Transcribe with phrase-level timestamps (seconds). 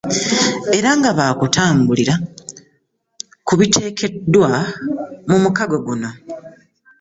[0.77, 2.13] Era nga ba kutambulira
[3.47, 4.51] ku biteekeddwa
[5.29, 6.09] mu mukago guno.